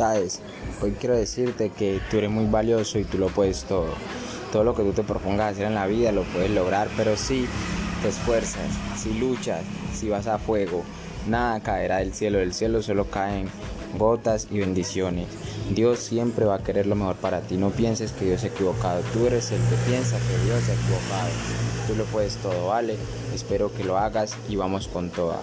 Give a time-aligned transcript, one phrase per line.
[0.00, 0.30] Hoy
[0.78, 3.88] pues quiero decirte que tú eres muy valioso y tú lo puedes todo.
[4.52, 7.46] Todo lo que tú te propongas hacer en la vida lo puedes lograr, pero si
[8.00, 10.84] te esfuerzas, si luchas, si vas a fuego,
[11.26, 12.38] nada caerá del cielo.
[12.38, 13.48] Del cielo solo caen
[13.98, 15.26] gotas y bendiciones.
[15.74, 17.56] Dios siempre va a querer lo mejor para ti.
[17.56, 19.00] No pienses que Dios se equivocado.
[19.12, 21.30] Tú eres el que piensa que Dios se ha equivocado.
[21.88, 22.96] Tú lo puedes todo, ¿vale?
[23.34, 25.40] Espero que lo hagas y vamos con toda.